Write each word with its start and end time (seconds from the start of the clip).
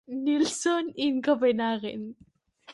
Nilsson 0.07 0.89
in 0.97 1.21
Copenhagen. 1.21 2.15